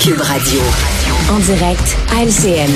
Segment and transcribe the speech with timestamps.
[0.00, 0.60] Cube Radio.
[1.30, 2.72] En direct à LCN.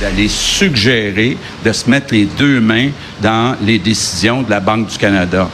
[0.00, 2.90] D'aller suggérer de se mettre les deux mains
[3.22, 5.48] dans les décisions de la Banque du Canada.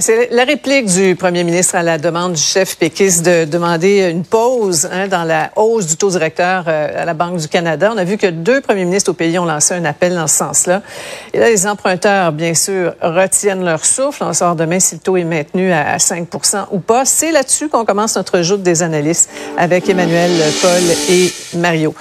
[0.00, 4.24] C'est la réplique du premier ministre à la demande du chef péquiste de demander une
[4.24, 7.90] pause hein, dans la hausse du taux directeur euh, à la Banque du Canada.
[7.94, 10.36] On a vu que deux premiers ministres au pays ont lancé un appel dans ce
[10.36, 10.82] sens-là.
[11.32, 14.22] Et là, les emprunteurs, bien sûr, retiennent leur souffle.
[14.22, 17.06] On savoir demain si le taux est maintenu à 5% ou pas.
[17.06, 21.94] C'est là-dessus qu'on commence notre joute des analystes avec Emmanuel, Paul et Mario.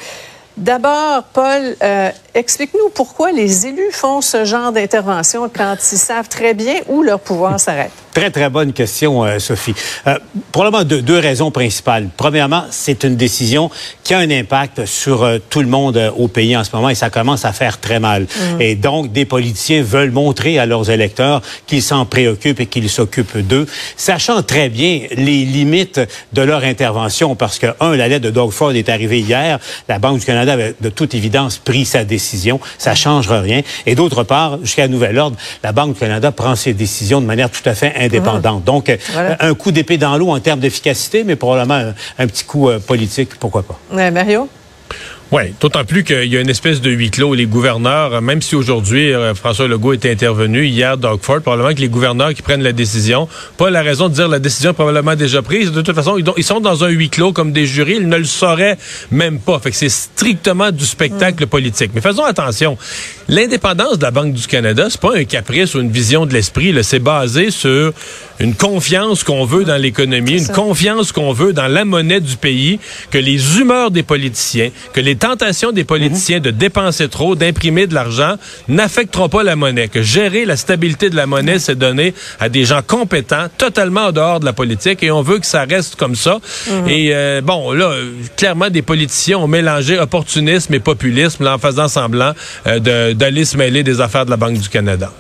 [0.59, 6.54] D'abord, Paul, euh, explique-nous pourquoi les élus font ce genre d'intervention quand ils savent très
[6.54, 7.94] bien où leur pouvoir s'arrête.
[8.13, 9.76] Très, très bonne question, euh, Sophie.
[10.08, 10.17] Euh,
[10.52, 12.09] probablement deux, deux, raisons principales.
[12.17, 13.70] Premièrement, c'est une décision
[14.04, 16.90] qui a un impact sur euh, tout le monde euh, au pays en ce moment
[16.90, 18.23] et ça commence à faire très mal.
[18.23, 18.62] Mmh.
[18.62, 23.38] Et donc, des politiciens veulent montrer à leurs électeurs qu'ils s'en préoccupent et qu'ils s'occupent
[23.38, 26.02] d'eux, sachant très bien les limites
[26.34, 29.59] de leur intervention parce que, un, la lettre de Doug Ford est arrivée hier.
[29.88, 32.59] La Banque du Canada avait de toute évidence pris sa décision.
[32.80, 33.62] Ça changera rien.
[33.86, 37.52] Et d'autre part, jusqu'à nouvel ordre, la Banque du Canada prend ses décisions de manière
[37.52, 38.64] tout à fait indépendante.
[38.64, 39.38] Donc, voilà.
[39.39, 42.80] un coup d'épée dans l'eau en termes d'efficacité, mais probablement un, un petit coup euh,
[42.80, 43.80] politique, pourquoi pas.
[43.91, 44.50] Ouais, Mario?
[45.31, 47.36] Oui, d'autant plus qu'il y a une espèce de huis clos.
[47.36, 51.81] Les gouverneurs, même si aujourd'hui euh, François Legault est intervenu, hier Doug Ford, probablement que
[51.81, 55.16] les gouverneurs qui prennent la décision, pas la raison de dire la décision est probablement
[55.16, 55.72] déjà prise.
[55.72, 58.23] De toute façon, ils sont dans un huis clos comme des jurys, ils ne le
[58.23, 58.80] sauraient
[59.11, 59.59] même pas.
[59.59, 61.47] Fait que c'est strictement du spectacle mm.
[61.47, 61.91] politique.
[61.94, 62.75] Mais faisons attention.
[63.30, 66.75] L'indépendance de la Banque du Canada, c'est pas un caprice ou une vision de l'esprit.
[66.81, 67.94] C'est basé sur
[68.39, 72.80] une confiance qu'on veut dans l'économie, une confiance qu'on veut dans la monnaie du pays,
[73.11, 77.94] que les humeurs des politiciens, que les tentations des politiciens de dépenser trop, d'imprimer de
[77.94, 78.35] l'argent,
[78.67, 79.89] n'affecteront pas la monnaie.
[79.89, 84.11] Que gérer la stabilité de la monnaie, c'est donné à des gens compétents, totalement en
[84.11, 86.39] dehors de la politique, et on veut que ça reste comme ça.
[86.67, 86.89] Mm-hmm.
[86.89, 87.94] Et euh, bon, là,
[88.38, 92.34] clairement, des politiciens ont mélangé opportunisme et populisme là, en faisant semblant
[92.66, 95.12] euh, d'aller se mêler des affaires de la Banque du Canada.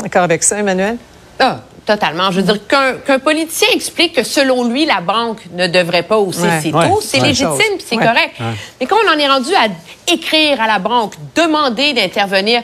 [0.00, 0.96] D'accord avec ça, Emmanuel?
[1.40, 2.30] Ah, Totalement.
[2.30, 6.16] Je veux dire qu'un qu politicien explique que selon lui, la banque ne devrait pas
[6.16, 8.36] hausser ouais, ses taux, ouais, c'est ouais, légitime, c'est correct.
[8.80, 9.66] Mais quand on en est rendu à
[10.10, 12.62] écrire à la banque, demander d'intervenir,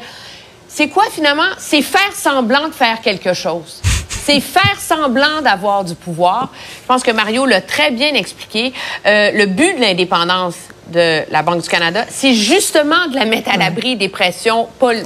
[0.69, 1.51] c'est quoi finalement?
[1.59, 3.83] C'est faire semblant de faire quelque chose.
[4.09, 6.51] C'est faire semblant d'avoir du pouvoir.
[6.83, 8.73] Je pense que Mario l'a très bien expliqué.
[9.05, 10.57] Euh, le but de l'indépendance
[10.91, 14.97] de la Banque du Canada, c'est justement de la mettre à l'abri des pressions pol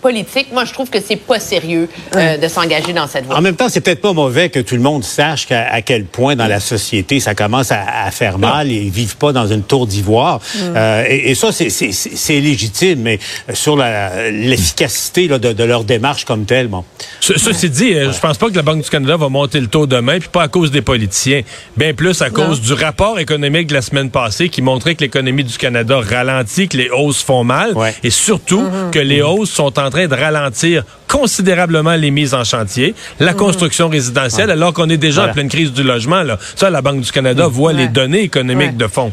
[0.00, 3.36] politique, moi, je trouve que c'est pas sérieux euh, de s'engager dans cette voie.
[3.36, 6.04] En même temps, c'est peut-être pas mauvais que tout le monde sache à, à quel
[6.04, 9.46] point dans la société ça commence à, à faire mal et ils vivent pas dans
[9.46, 10.38] une tour d'ivoire.
[10.38, 10.58] Mm.
[10.76, 13.18] Euh, et, et, ça, c'est légitime, mais
[13.52, 16.84] sur l'efficacité de, de, leur démarche comme telle, bon.
[17.20, 18.12] Ce, ceci dit, ouais.
[18.12, 20.42] je pense pas que la Banque du Canada va monter le taux demain, puis pas
[20.42, 21.42] à cause des politiciens,
[21.76, 22.66] bien plus à cause non.
[22.66, 26.76] du rapport économique de la semaine passée qui montrait que l'économie du Canada ralentit, que
[26.76, 27.94] les hausses font mal, ouais.
[28.02, 28.90] et surtout mm -hmm.
[28.90, 33.36] que les hausses sont en train de ralentir considérablement les mises en chantier, la mmh.
[33.36, 34.52] construction résidentielle, ouais.
[34.52, 35.32] alors qu'on est déjà voilà.
[35.32, 36.22] en pleine crise du logement.
[36.22, 36.38] Là.
[36.54, 37.50] Ça, la Banque du Canada mmh.
[37.50, 37.78] voit ouais.
[37.78, 38.76] les données économiques ouais.
[38.76, 39.12] de fond.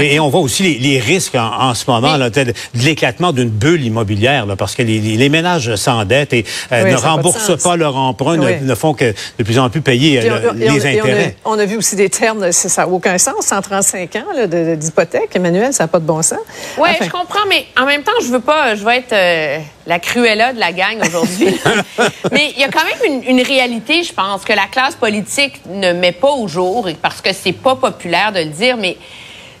[0.00, 2.54] Et, et, on voit aussi les, les risques en, en, ce moment là, de, de
[2.74, 6.96] l'éclatement d'une bulle immobilière, là, parce que les, les ménages s'endettent et euh, oui, ne
[6.96, 8.56] remboursent pas, pas leur emprunt, oui.
[8.60, 11.36] ne, ne, font que de plus en plus payer euh, les on, intérêts.
[11.44, 15.30] On a, on a, vu aussi des termes, ça n'a aucun sens, 135 ans d'hypothèque.
[15.34, 16.38] Emmanuel, ça n'a pas de bon sens.
[16.76, 17.04] Oui, enfin.
[17.04, 20.52] je comprends, mais en même temps, je veux pas, je veux être euh, la cruella
[20.52, 21.58] de la gang aujourd'hui.
[22.32, 25.60] mais il y a quand même une, une, réalité, je pense, que la classe politique
[25.68, 28.96] ne met pas au jour, parce que c'est pas populaire de le dire, mais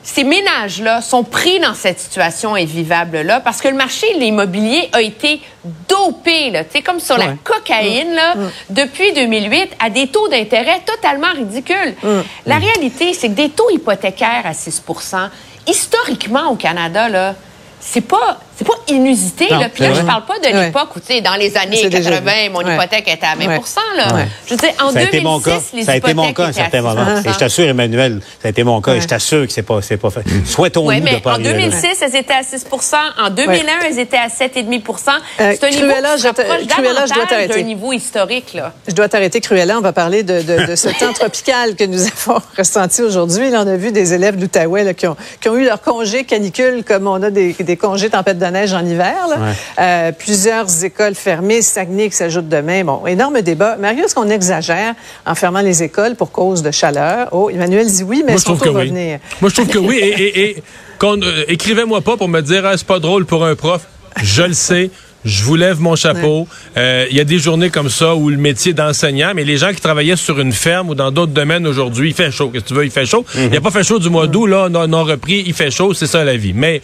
[0.02, 5.02] ces ménages-là sont pris dans cette situation invivable-là parce que le marché de l'immobilier a
[5.02, 5.40] été
[5.88, 7.26] dopé, là, comme sur ouais.
[7.26, 8.50] la cocaïne, là, mmh.
[8.70, 11.94] depuis 2008, à des taux d'intérêt totalement ridicules.
[12.02, 12.08] Mmh.
[12.46, 15.28] La réalité, c'est que des taux hypothécaires à 6%
[15.66, 17.34] historiquement au Canada, là,
[17.80, 19.46] c'est pas c'est pas inusité.
[19.52, 19.68] Non, là.
[19.68, 22.58] Puis là, je parle pas de l'époque où, tu sais, dans les années 80, mon
[22.58, 22.74] ouais.
[22.74, 24.14] hypothèque était à 20 là.
[24.16, 24.28] Ouais.
[24.46, 26.82] Je veux dire, en ça 2006, les Ça a été mon cas à un certain
[26.82, 27.20] moment.
[27.24, 28.94] Et je t'assure, Emmanuel, ça a été mon cas.
[28.94, 30.22] Et je t'assure que c'est pas, c'est pas fait.
[30.44, 34.16] Souhaitons-nous oui, mais de pas en 2006, elles étaient à 6% En 2001, elles étaient
[34.16, 35.10] à 7,5%
[35.40, 37.54] euh, C'est un niveau Cruella, qui se Cruella, je dois t'arrêter.
[37.54, 38.72] d'un niveau historique, là.
[38.88, 39.78] Je dois t'arrêter, Cruella.
[39.78, 43.50] On va parler de, de, de ce temps tropical que nous avons ressenti aujourd'hui.
[43.50, 46.82] Là, on a vu des élèves d'Outaouais qui ont, qui ont eu leur congé canicule
[46.84, 49.14] comme on a des, des congés tempête de neige en hiver.
[49.28, 49.52] Ouais.
[49.78, 52.84] Euh, plusieurs écoles fermées, Saguenay qui s'ajoute demain.
[52.84, 53.76] Bon, énorme débat.
[53.76, 54.94] Mario, est-ce qu'on exagère
[55.26, 57.28] en fermant les écoles pour cause de chaleur?
[57.32, 58.88] Oh, Emmanuel dit oui, mais Moi, je trouve que oui.
[58.88, 59.18] Venir.
[59.40, 59.96] Moi, je trouve que oui.
[59.96, 60.62] Et, et, et
[61.02, 63.82] euh, écrivez-moi pas pour me dire, ah, c'est pas drôle pour un prof.
[64.22, 64.90] Je le sais.
[65.24, 66.46] Je vous lève mon chapeau.
[66.76, 69.72] Euh, Il y a des journées comme ça où le métier d'enseignant, mais les gens
[69.72, 72.50] qui travaillaient sur une ferme ou dans d'autres domaines aujourd'hui, il fait chaud.
[72.50, 73.24] Qu'est-ce que tu veux, il fait chaud?
[73.36, 75.92] Il a pas fait chaud du mois d'août, là, non, non repris, il fait chaud,
[75.94, 76.52] c'est ça la vie.
[76.54, 76.80] Mais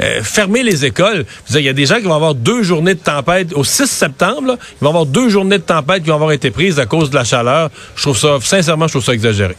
[0.00, 3.00] euh, fermer les écoles, il y a des gens qui vont avoir deux journées de
[3.00, 6.32] tempête au 6 septembre, là, ils vont avoir deux journées de tempête qui vont avoir
[6.32, 7.70] été prises à cause de la chaleur.
[7.96, 9.54] Je trouve ça, sincèrement, je trouve ça exagéré.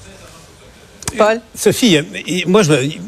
[1.16, 1.42] Paul?
[1.56, 2.04] Sophie, euh,
[2.48, 2.62] moi,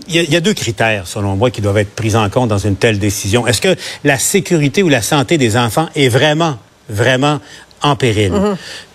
[0.08, 2.76] il y a deux critères, selon moi, qui doivent être pris en compte dans une
[2.76, 3.48] telle décision.
[3.48, 6.58] Est-ce que la sécurité ou la santé des enfants est vraiment,
[6.90, 7.40] vraiment
[7.82, 8.32] en péril.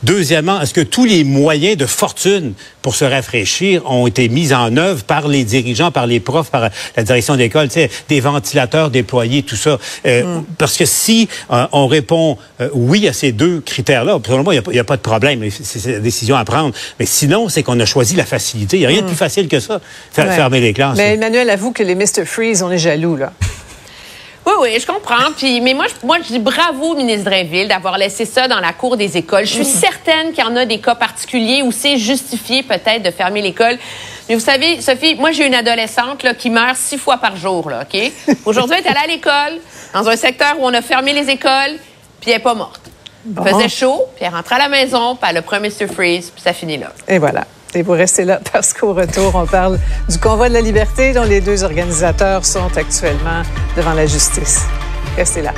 [0.03, 4.77] Deuxièmement, est-ce que tous les moyens de fortune pour se rafraîchir ont été mis en
[4.77, 8.91] œuvre par les dirigeants, par les profs, par la direction d'école, tu sais, des ventilateurs
[8.91, 9.79] déployés, tout ça?
[10.07, 14.55] Euh, Parce que si euh, on répond euh, oui à ces deux critères-là, pour moi,
[14.55, 15.49] il n'y a, pas de problème.
[15.51, 16.75] C'est la décision à prendre.
[16.99, 18.79] Mais sinon, c'est qu'on a choisi la facilité.
[18.79, 19.81] Il n'y a rien de plus facile que ça,
[20.11, 20.37] faire, Ouais.
[20.37, 20.97] fermer les classes.
[20.97, 21.15] Mais là.
[21.15, 22.25] Emmanuel avoue que les Mr.
[22.25, 23.33] Freeze, on est jaloux, là.
[24.45, 25.31] Oui, oui, je comprends.
[25.37, 28.59] Puis, mais moi, je, moi, je dis bravo au ministre Drainville d'avoir laissé ça dans
[28.59, 29.47] la cour des écoles.
[29.47, 33.11] Je suis certaine qu'il y en a des cas particuliers où c'est justifié peut-être de
[33.11, 33.79] fermer l'école.
[34.29, 37.71] Mais vous savez, Sophie, moi, j'ai une adolescente là, qui meurt six fois par jour.
[37.71, 38.13] Là, OK?
[38.45, 39.61] Aujourd'hui, elle est allée à l'école,
[39.95, 41.79] dans un secteur où on a fermé les écoles,
[42.21, 42.81] puis elle n'est pas morte.
[43.25, 43.45] Bon.
[43.47, 45.87] Il faisait chaud, puis elle rentre à la maison, puis elle a pris un Mr.
[45.93, 46.93] Freeze, puis ça finit là.
[47.07, 47.47] Et voilà.
[47.75, 49.79] Et vous restez là parce qu'au retour, on parle
[50.09, 53.43] du convoi de la liberté dont les deux organisateurs sont actuellement
[53.77, 54.67] devant la justice.
[55.17, 55.55] Restez là.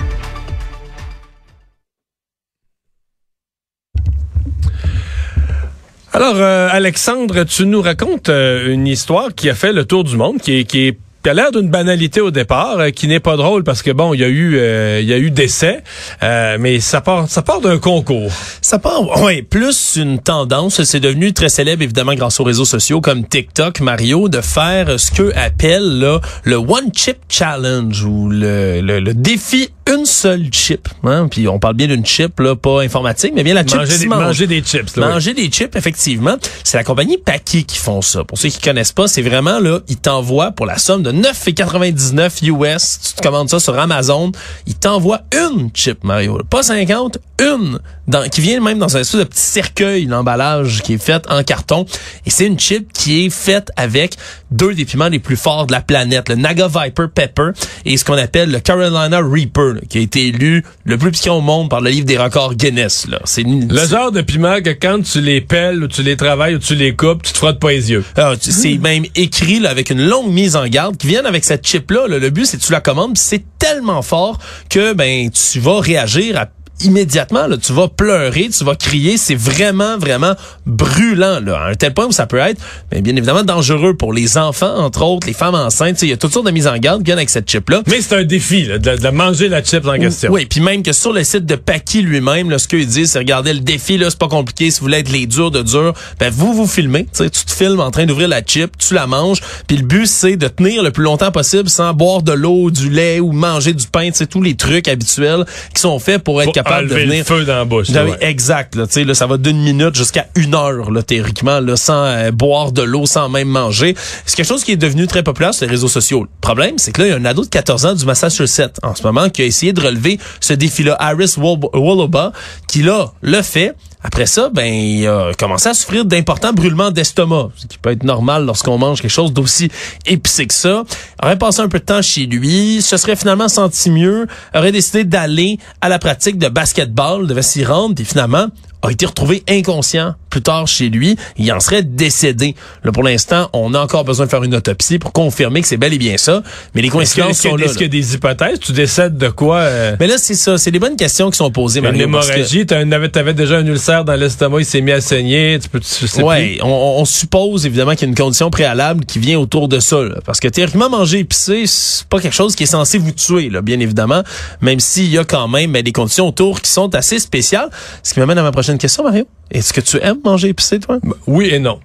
[6.12, 10.16] Alors, euh, Alexandre, tu nous racontes euh, une histoire qui a fait le tour du
[10.16, 13.19] monde, qui est, qui est qui a l'air d'une banalité au départ, euh, qui n'est
[13.19, 15.82] pas drôle parce que bon, il y a eu, euh, il y a eu décès,
[16.23, 18.31] euh, mais ça part, ça part d'un concours.
[18.61, 20.82] Ça part, ouais, plus une tendance.
[20.85, 25.11] C'est devenu très célèbre, évidemment, grâce aux réseaux sociaux comme TikTok, Mario, de faire ce
[25.11, 30.88] qu'eux appellent là, le One Chip Challenge ou le, le, le défi une seule chip.
[31.05, 31.29] Hein?
[31.31, 34.06] Puis on parle bien d'une chip, là, pas informatique, mais bien la chip Manger des,
[34.06, 34.23] mange.
[34.23, 34.97] manger des chips.
[34.97, 35.12] Là, oui.
[35.12, 36.37] Manger des chips, effectivement.
[36.62, 38.25] C'est la compagnie Paki qui font ça.
[38.25, 42.44] Pour ceux qui connaissent pas, c'est vraiment là, ils t'envoient pour la somme de 9,99
[42.75, 42.99] US.
[43.08, 44.32] Tu te commandes ça sur Amazon.
[44.66, 46.40] Ils t'envoient une chip, Mario.
[46.49, 47.78] Pas 50, une.
[48.06, 51.43] Dans, qui vient même dans un espèce de petit cercueil d'emballage qui est fait en
[51.43, 51.87] carton.
[52.26, 54.16] Et c'est une chip qui est faite avec
[54.50, 57.50] deux des piments les plus forts de la planète, le Naga Viper Pepper
[57.87, 61.38] et ce qu'on appelle le Carolina Reaper, là, qui a été élu le plus piquant
[61.38, 63.06] au monde par le livre des records Guinness.
[63.08, 63.20] Là.
[63.25, 66.56] C'est une- Le genre de piment que quand tu les pelles ou tu les travailles
[66.56, 68.05] ou tu les coupes, tu te frottes pas les yeux.
[68.16, 71.90] Ah, c'est même écrit là, avec une longue mise en garde viennent avec cette chip
[71.90, 72.06] là.
[72.06, 76.38] Le but c'est que tu la commandes, c'est tellement fort que ben tu vas réagir
[76.38, 76.46] à
[76.81, 80.35] immédiatement là, tu vas pleurer, tu vas crier, c'est vraiment vraiment
[80.67, 82.61] brûlant là, à un tel point où ça peut être
[82.93, 86.11] mais bien évidemment dangereux pour les enfants entre autres, les femmes enceintes, Tu sais, il
[86.11, 87.82] y a toutes sortes de mises en garde qui viennent avec cette chip là.
[87.87, 90.32] Mais c'est un défi là, de, de manger la chip en question.
[90.32, 93.19] Oui, puis même que sur le site de Paki lui-même, là, ce qu'ils disent, c'est
[93.19, 94.71] regardez le défi, là, c'est pas compliqué.
[94.71, 97.06] Si vous voulez être les durs de durs, ben vous vous filmez.
[97.17, 99.41] Tu te filmes en train d'ouvrir la chip, tu la manges.
[99.67, 102.91] Puis le but, c'est de tenir le plus longtemps possible sans boire de l'eau, du
[102.91, 104.11] lait ou manger du pain.
[104.11, 105.44] Tu sais, tous les trucs habituels
[105.75, 107.88] qui sont faits pour être capable de enlever venir le feu dans la bouche.
[108.12, 108.19] ouais.
[108.20, 108.75] Exact.
[108.75, 112.05] Là, Tu sais, là, ça va d'une minute jusqu'à une heure, là, théoriquement, là, sans
[112.05, 113.94] euh, boire de l'eau, sans même manger.
[114.26, 116.22] C'est quelque chose qui est devenu très populaire sur les réseaux sociaux.
[116.22, 118.78] Le problème, c'est que là, il y a un ado de 14 ans du Massachusetts
[118.82, 122.32] en ce moment qui a essayé de relever ce défi-là, Harris Wol- Woloba,
[122.69, 123.75] qui là le fait.
[124.06, 128.04] Après ça, ben, il a commencé à souffrir d'importants brûlements d'estomac, ce qui peut être
[128.04, 129.70] normal lorsqu'on mange quelque chose d'aussi
[130.04, 130.84] épicé que ça.
[131.23, 135.04] Aurait passé un peu de temps chez lui, se serait finalement senti mieux, aurait décidé
[135.04, 138.49] d'aller à la pratique de basketball, devait s'y rendre, puis finalement
[138.82, 141.17] a été retrouvé inconscient plus tard chez lui.
[141.37, 142.57] Il en serait décédé.
[142.83, 145.76] Là, pour l'instant, on a encore besoin de faire une autopsie pour confirmer que c'est
[145.76, 146.43] bel et bien ça.
[146.75, 147.67] Mais les coïncidences est-ce sont là.
[147.67, 148.00] est-ce qu'il y a là.
[148.00, 148.59] des hypothèses?
[148.59, 149.59] Tu décèdes de quoi?
[149.59, 150.59] euh, Mais là, c'est ça.
[150.59, 151.79] C'est des bonnes questions qui sont posées.
[151.79, 155.00] une Mario, que- hémorragie, un- t'avais déjà un ulcère dans l'estomac, il s'est mis à
[155.00, 156.67] saigner, tu peux, tu sais Ouais, on,
[156.99, 160.03] on suppose évidemment qu'il y a une condition préalable qui vient autour de ça.
[160.03, 160.17] là.
[160.26, 163.62] parce que théoriquement, manger épicé, c'est pas quelque chose qui est censé vous tuer, là,
[163.62, 164.23] bien évidemment,
[164.61, 167.69] même s'il y a quand même ben, des conditions autour qui sont assez spéciales.
[168.03, 169.26] Ce qui m'amène à ma prochaine question, Mario.
[169.50, 170.98] Est-ce que tu aimes manger épicé, toi?
[171.26, 171.80] Oui et non.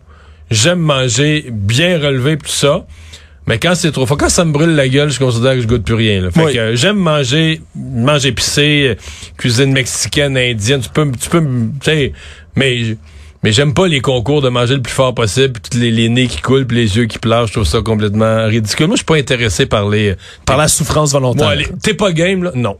[0.49, 2.85] J'aime manger bien relevé tout ça.
[3.47, 5.67] Mais quand c'est trop fort, quand ça me brûle la gueule, je considère que je
[5.67, 6.21] goûte plus rien.
[6.21, 6.29] Là.
[6.31, 6.53] Fait Oui.
[6.53, 8.95] que euh, j'aime manger, manger épicé, euh,
[9.37, 10.81] cuisine mexicaine, indienne.
[10.81, 11.45] Tu peux, tu peux, tu
[11.83, 12.13] sais,
[12.55, 12.95] mais
[13.41, 16.27] mais j'aime pas les concours de manger le plus fort possible, puis les, les nez
[16.27, 17.47] qui coulent, puis les yeux qui pleurent.
[17.47, 18.87] Je trouve ça complètement ridicule.
[18.87, 20.15] Moi, je suis pas intéressé par les.
[20.45, 21.55] Par la souffrance volontaire.
[21.55, 22.77] Moi, t'es pas game là, non.